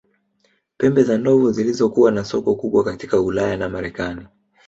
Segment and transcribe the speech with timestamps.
[0.77, 4.27] Pembe za ndovu zilizokuwa na soko kubwa katika Ulaya na Marekani